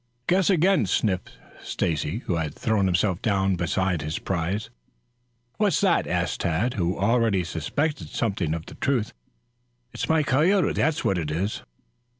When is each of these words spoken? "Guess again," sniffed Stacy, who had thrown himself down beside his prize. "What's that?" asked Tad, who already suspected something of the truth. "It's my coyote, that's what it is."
"Guess 0.25 0.49
again," 0.49 0.87
sniffed 0.87 1.37
Stacy, 1.61 2.23
who 2.25 2.37
had 2.37 2.55
thrown 2.55 2.87
himself 2.87 3.21
down 3.21 3.55
beside 3.55 4.01
his 4.01 4.17
prize. 4.17 4.71
"What's 5.57 5.79
that?" 5.81 6.07
asked 6.07 6.41
Tad, 6.41 6.73
who 6.73 6.97
already 6.97 7.43
suspected 7.43 8.09
something 8.09 8.55
of 8.55 8.65
the 8.65 8.73
truth. 8.73 9.13
"It's 9.93 10.09
my 10.09 10.23
coyote, 10.23 10.73
that's 10.73 11.05
what 11.05 11.19
it 11.19 11.29
is." 11.29 11.61